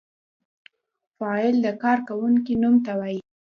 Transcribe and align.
فاعل 1.17 1.55
د 1.65 1.67
کار 1.83 1.97
کوونکی 2.09 2.53
نوم 2.61 2.75
ته 2.85 2.91
وايي. 2.99 3.19